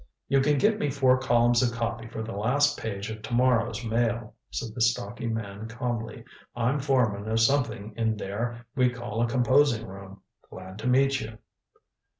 [0.27, 3.85] "You can give me four columns of copy for the last page of to morrow's
[3.85, 6.23] Mail," said the stocky man calmly.
[6.55, 10.23] "I'm foreman of something in there we call a composing room.
[10.49, 11.37] Glad to meet you."